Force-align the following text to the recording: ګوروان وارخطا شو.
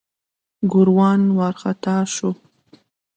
ګوروان 0.71 1.21
وارخطا 1.37 1.95
شو. 2.13 2.29